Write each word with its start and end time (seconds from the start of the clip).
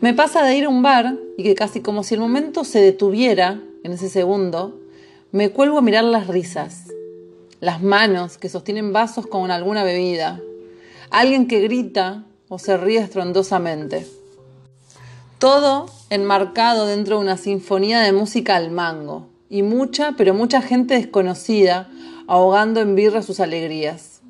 Me 0.00 0.14
pasa 0.14 0.44
de 0.44 0.56
ir 0.56 0.66
a 0.66 0.68
un 0.68 0.80
bar 0.80 1.16
y 1.36 1.42
que 1.42 1.56
casi 1.56 1.80
como 1.80 2.04
si 2.04 2.14
el 2.14 2.20
momento 2.20 2.62
se 2.62 2.80
detuviera 2.80 3.60
en 3.82 3.92
ese 3.92 4.08
segundo, 4.08 4.78
me 5.32 5.50
cuelgo 5.50 5.78
a 5.78 5.82
mirar 5.82 6.04
las 6.04 6.28
risas, 6.28 6.84
las 7.58 7.82
manos 7.82 8.38
que 8.38 8.48
sostienen 8.48 8.92
vasos 8.92 9.26
con 9.26 9.50
alguna 9.50 9.82
bebida, 9.82 10.40
alguien 11.10 11.48
que 11.48 11.60
grita 11.60 12.24
o 12.48 12.60
se 12.60 12.76
ríe 12.76 13.00
estrondosamente. 13.00 14.06
Todo 15.40 15.90
enmarcado 16.10 16.86
dentro 16.86 17.16
de 17.16 17.22
una 17.22 17.36
sinfonía 17.36 17.98
de 17.98 18.12
música 18.12 18.54
al 18.54 18.70
mango 18.70 19.26
y 19.50 19.62
mucha, 19.62 20.14
pero 20.16 20.32
mucha 20.32 20.62
gente 20.62 20.94
desconocida 20.94 21.90
ahogando 22.28 22.80
en 22.80 22.94
birra 22.94 23.22
sus 23.22 23.40
alegrías, 23.40 24.20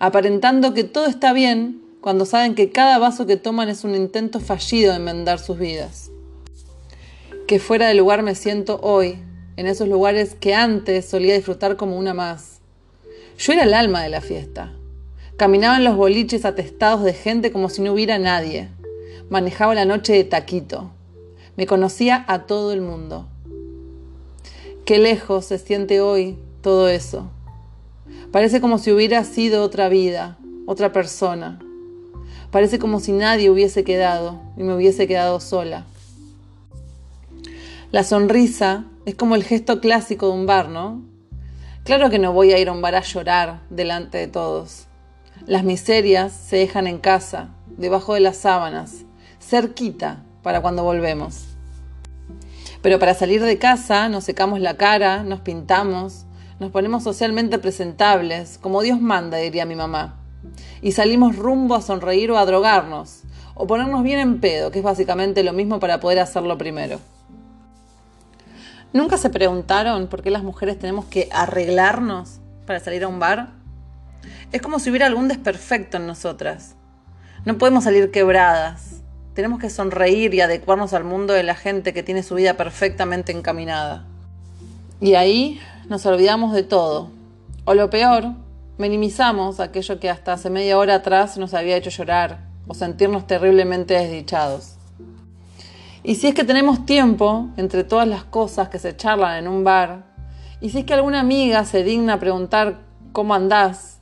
aparentando 0.00 0.74
que 0.74 0.82
todo 0.82 1.06
está 1.06 1.32
bien 1.32 1.87
cuando 2.08 2.24
saben 2.24 2.54
que 2.54 2.70
cada 2.70 2.98
vaso 2.98 3.26
que 3.26 3.36
toman 3.36 3.68
es 3.68 3.84
un 3.84 3.94
intento 3.94 4.40
fallido 4.40 4.92
de 4.92 4.96
enmendar 4.96 5.38
sus 5.38 5.58
vidas. 5.58 6.10
Que 7.46 7.58
fuera 7.58 7.86
de 7.86 7.92
lugar 7.92 8.22
me 8.22 8.34
siento 8.34 8.80
hoy, 8.80 9.22
en 9.56 9.66
esos 9.66 9.88
lugares 9.88 10.34
que 10.34 10.54
antes 10.54 11.04
solía 11.04 11.34
disfrutar 11.34 11.76
como 11.76 11.98
una 11.98 12.14
más. 12.14 12.60
Yo 13.36 13.52
era 13.52 13.64
el 13.64 13.74
alma 13.74 14.02
de 14.02 14.08
la 14.08 14.22
fiesta. 14.22 14.72
Caminaba 15.36 15.76
en 15.76 15.84
los 15.84 15.96
boliches 15.96 16.46
atestados 16.46 17.04
de 17.04 17.12
gente 17.12 17.52
como 17.52 17.68
si 17.68 17.82
no 17.82 17.92
hubiera 17.92 18.18
nadie. 18.18 18.70
Manejaba 19.28 19.74
la 19.74 19.84
noche 19.84 20.14
de 20.14 20.24
taquito. 20.24 20.90
Me 21.58 21.66
conocía 21.66 22.24
a 22.26 22.46
todo 22.46 22.72
el 22.72 22.80
mundo. 22.80 23.28
Qué 24.86 24.96
lejos 24.96 25.44
se 25.44 25.58
siente 25.58 26.00
hoy 26.00 26.38
todo 26.62 26.88
eso. 26.88 27.30
Parece 28.32 28.62
como 28.62 28.78
si 28.78 28.92
hubiera 28.92 29.24
sido 29.24 29.62
otra 29.62 29.90
vida, 29.90 30.38
otra 30.64 30.90
persona. 30.90 31.58
Parece 32.50 32.78
como 32.78 33.00
si 33.00 33.12
nadie 33.12 33.50
hubiese 33.50 33.84
quedado 33.84 34.40
y 34.56 34.62
me 34.62 34.74
hubiese 34.74 35.06
quedado 35.06 35.38
sola. 35.40 35.84
La 37.90 38.04
sonrisa 38.04 38.84
es 39.06 39.14
como 39.14 39.34
el 39.34 39.44
gesto 39.44 39.80
clásico 39.80 40.26
de 40.26 40.32
un 40.32 40.46
bar, 40.46 40.68
¿no? 40.68 41.02
Claro 41.84 42.10
que 42.10 42.18
no 42.18 42.32
voy 42.32 42.52
a 42.52 42.58
ir 42.58 42.68
a 42.68 42.72
un 42.72 42.82
bar 42.82 42.94
a 42.94 43.02
llorar 43.02 43.60
delante 43.70 44.18
de 44.18 44.28
todos. 44.28 44.86
Las 45.46 45.64
miserias 45.64 46.32
se 46.32 46.56
dejan 46.56 46.86
en 46.86 46.98
casa, 46.98 47.50
debajo 47.76 48.14
de 48.14 48.20
las 48.20 48.36
sábanas, 48.36 49.04
cerquita 49.40 50.22
para 50.42 50.60
cuando 50.60 50.84
volvemos. 50.84 51.44
Pero 52.82 52.98
para 52.98 53.14
salir 53.14 53.42
de 53.42 53.58
casa 53.58 54.08
nos 54.08 54.24
secamos 54.24 54.60
la 54.60 54.76
cara, 54.76 55.22
nos 55.22 55.40
pintamos, 55.40 56.26
nos 56.60 56.70
ponemos 56.70 57.04
socialmente 57.04 57.58
presentables, 57.58 58.58
como 58.58 58.82
Dios 58.82 59.00
manda, 59.00 59.38
diría 59.38 59.64
mi 59.64 59.74
mamá. 59.74 60.18
Y 60.82 60.92
salimos 60.92 61.36
rumbo 61.36 61.74
a 61.74 61.82
sonreír 61.82 62.30
o 62.30 62.38
a 62.38 62.46
drogarnos, 62.46 63.22
o 63.54 63.66
ponernos 63.66 64.02
bien 64.02 64.18
en 64.20 64.40
pedo, 64.40 64.70
que 64.70 64.78
es 64.78 64.84
básicamente 64.84 65.42
lo 65.42 65.52
mismo 65.52 65.80
para 65.80 66.00
poder 66.00 66.20
hacerlo 66.20 66.56
primero. 66.56 67.00
¿Nunca 68.92 69.18
se 69.18 69.28
preguntaron 69.28 70.06
por 70.06 70.22
qué 70.22 70.30
las 70.30 70.42
mujeres 70.42 70.78
tenemos 70.78 71.04
que 71.04 71.28
arreglarnos 71.30 72.40
para 72.66 72.80
salir 72.80 73.04
a 73.04 73.08
un 73.08 73.18
bar? 73.18 73.50
Es 74.50 74.62
como 74.62 74.78
si 74.78 74.88
hubiera 74.88 75.06
algún 75.06 75.28
desperfecto 75.28 75.98
en 75.98 76.06
nosotras. 76.06 76.74
No 77.44 77.58
podemos 77.58 77.84
salir 77.84 78.10
quebradas. 78.10 79.02
Tenemos 79.34 79.60
que 79.60 79.70
sonreír 79.70 80.32
y 80.34 80.40
adecuarnos 80.40 80.94
al 80.94 81.04
mundo 81.04 81.34
de 81.34 81.42
la 81.42 81.54
gente 81.54 81.92
que 81.92 82.02
tiene 82.02 82.22
su 82.22 82.34
vida 82.34 82.54
perfectamente 82.54 83.30
encaminada. 83.30 84.06
Y 85.00 85.14
ahí 85.14 85.60
nos 85.88 86.06
olvidamos 86.06 86.54
de 86.54 86.62
todo. 86.62 87.10
O 87.64 87.74
lo 87.74 87.90
peor, 87.90 88.32
minimizamos 88.78 89.60
aquello 89.60 89.98
que 89.98 90.08
hasta 90.08 90.32
hace 90.32 90.50
media 90.50 90.78
hora 90.78 90.96
atrás 90.96 91.36
nos 91.36 91.52
había 91.52 91.76
hecho 91.76 91.90
llorar 91.90 92.46
o 92.68 92.74
sentirnos 92.74 93.26
terriblemente 93.26 93.94
desdichados. 93.94 94.76
Y 96.04 96.14
si 96.14 96.28
es 96.28 96.34
que 96.34 96.44
tenemos 96.44 96.86
tiempo 96.86 97.48
entre 97.56 97.82
todas 97.82 98.06
las 98.06 98.24
cosas 98.24 98.68
que 98.68 98.78
se 98.78 98.96
charlan 98.96 99.36
en 99.36 99.48
un 99.48 99.64
bar, 99.64 100.04
y 100.60 100.70
si 100.70 100.78
es 100.78 100.84
que 100.84 100.94
alguna 100.94 101.20
amiga 101.20 101.64
se 101.64 101.82
digna 101.82 102.20
preguntar 102.20 102.78
cómo 103.12 103.34
andás, 103.34 104.00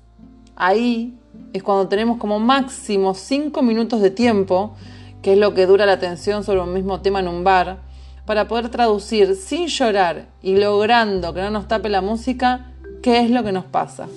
ahí 0.54 1.18
es 1.52 1.62
cuando 1.62 1.88
tenemos 1.88 2.18
como 2.18 2.38
máximo 2.38 3.14
cinco 3.14 3.62
minutos 3.62 4.00
de 4.00 4.10
tiempo, 4.10 4.76
que 5.22 5.32
es 5.32 5.38
lo 5.38 5.54
que 5.54 5.66
dura 5.66 5.86
la 5.86 5.92
atención 5.92 6.44
sobre 6.44 6.60
un 6.60 6.72
mismo 6.72 7.00
tema 7.00 7.20
en 7.20 7.28
un 7.28 7.44
bar, 7.44 7.78
para 8.26 8.46
poder 8.46 8.68
traducir 8.68 9.36
sin 9.36 9.68
llorar 9.68 10.26
y 10.42 10.56
logrando 10.56 11.32
que 11.32 11.40
no 11.40 11.50
nos 11.50 11.68
tape 11.68 11.88
la 11.88 12.02
música 12.02 12.72
qué 13.02 13.20
es 13.20 13.30
lo 13.30 13.42
que 13.42 13.52
nos 13.52 13.64
pasa. 13.64 14.08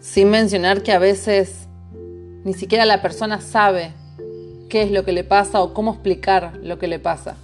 Sin 0.00 0.30
mencionar 0.30 0.82
que 0.82 0.92
a 0.92 0.98
veces 0.98 1.66
ni 2.44 2.54
siquiera 2.54 2.86
la 2.86 3.02
persona 3.02 3.40
sabe 3.40 3.92
qué 4.68 4.82
es 4.82 4.90
lo 4.90 5.04
que 5.04 5.12
le 5.12 5.24
pasa 5.24 5.60
o 5.60 5.74
cómo 5.74 5.92
explicar 5.92 6.58
lo 6.62 6.78
que 6.78 6.86
le 6.86 6.98
pasa. 6.98 7.36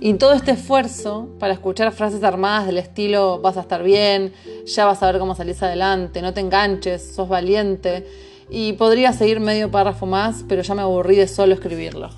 Y 0.00 0.14
todo 0.14 0.32
este 0.32 0.52
esfuerzo 0.52 1.28
para 1.38 1.54
escuchar 1.54 1.92
frases 1.92 2.22
armadas 2.22 2.66
del 2.66 2.78
estilo 2.78 3.40
vas 3.40 3.56
a 3.56 3.62
estar 3.62 3.82
bien, 3.82 4.32
ya 4.66 4.84
vas 4.84 5.02
a 5.02 5.10
ver 5.10 5.18
cómo 5.18 5.34
salís 5.34 5.62
adelante, 5.62 6.22
no 6.22 6.34
te 6.34 6.40
enganches, 6.40 7.14
sos 7.14 7.28
valiente, 7.28 8.06
y 8.50 8.74
podría 8.74 9.12
seguir 9.12 9.40
medio 9.40 9.70
párrafo 9.70 10.06
más, 10.06 10.44
pero 10.48 10.62
ya 10.62 10.74
me 10.74 10.82
aburrí 10.82 11.16
de 11.16 11.28
solo 11.28 11.54
escribirlo. 11.54 12.10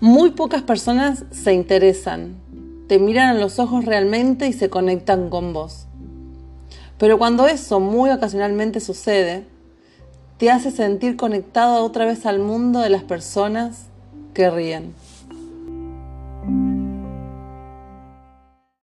Muy 0.00 0.30
pocas 0.30 0.62
personas 0.62 1.24
se 1.30 1.52
interesan, 1.52 2.36
te 2.88 2.98
miran 2.98 3.36
a 3.36 3.40
los 3.40 3.58
ojos 3.58 3.84
realmente 3.84 4.48
y 4.48 4.52
se 4.52 4.70
conectan 4.70 5.30
con 5.30 5.52
vos. 5.52 5.86
Pero 7.00 7.16
cuando 7.16 7.46
eso 7.46 7.80
muy 7.80 8.10
ocasionalmente 8.10 8.78
sucede, 8.78 9.44
te 10.36 10.50
hace 10.50 10.70
sentir 10.70 11.16
conectado 11.16 11.82
otra 11.82 12.04
vez 12.04 12.26
al 12.26 12.40
mundo 12.40 12.80
de 12.80 12.90
las 12.90 13.02
personas 13.02 13.86
que 14.34 14.50
ríen. 14.50 14.92